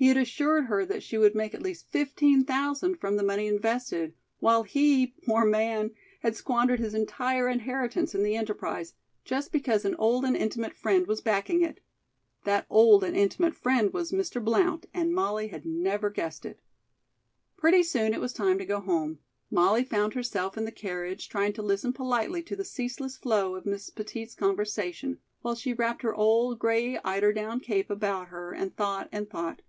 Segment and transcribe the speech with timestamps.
[0.00, 3.46] He had assured her that she would make at least fifteen thousand from the money
[3.46, 5.90] invested, while he, poor man,
[6.22, 8.94] had squandered his entire inheritance in the enterprise,
[9.26, 11.80] just because an old and intimate friend was backing it.
[12.44, 14.42] That old and intimate friend was Mr.
[14.42, 16.60] Blount, and Molly had never guessed it.
[17.58, 19.18] Pretty soon it was time to go home.
[19.50, 23.66] Molly found herself in the carriage, trying to listen politely to the ceaseless flow of
[23.66, 28.74] Miss Petit's conversation, while she wrapped her old, gray eider down cape about her and
[28.74, 29.60] thought and thought.